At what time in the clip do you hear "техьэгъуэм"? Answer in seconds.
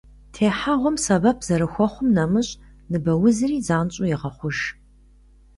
0.33-0.95